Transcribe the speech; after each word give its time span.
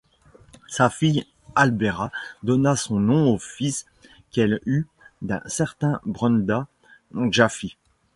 Sa 0.67 0.89
fille 0.89 1.27
Hallbera 1.53 2.11
donna 2.41 2.75
son 2.75 2.99
nom 2.99 3.35
au 3.35 3.37
fils 3.37 3.85
qu'elle 4.31 4.59
eut 4.65 4.87
d'un 5.21 5.43
certain 5.45 6.01
Brunda-Bjalfi. 6.05 7.77